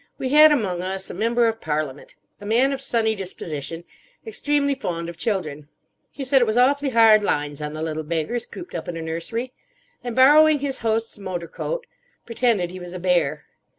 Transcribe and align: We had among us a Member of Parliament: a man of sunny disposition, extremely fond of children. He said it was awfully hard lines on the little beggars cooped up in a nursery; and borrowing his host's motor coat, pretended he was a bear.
We 0.17 0.29
had 0.29 0.51
among 0.51 0.81
us 0.81 1.11
a 1.11 1.13
Member 1.13 1.47
of 1.47 1.61
Parliament: 1.61 2.15
a 2.39 2.45
man 2.47 2.73
of 2.73 2.81
sunny 2.81 3.13
disposition, 3.13 3.83
extremely 4.25 4.73
fond 4.73 5.09
of 5.09 5.15
children. 5.15 5.69
He 6.09 6.23
said 6.23 6.41
it 6.41 6.45
was 6.47 6.57
awfully 6.57 6.89
hard 6.89 7.21
lines 7.23 7.61
on 7.61 7.73
the 7.73 7.83
little 7.83 8.01
beggars 8.03 8.47
cooped 8.47 8.73
up 8.73 8.87
in 8.87 8.97
a 8.97 9.01
nursery; 9.03 9.53
and 10.03 10.15
borrowing 10.15 10.57
his 10.57 10.79
host's 10.79 11.19
motor 11.19 11.47
coat, 11.47 11.85
pretended 12.25 12.71
he 12.71 12.79
was 12.79 12.93
a 12.95 12.99
bear. 12.99 13.45